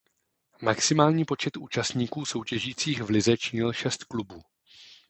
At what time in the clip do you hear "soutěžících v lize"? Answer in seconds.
2.25-3.37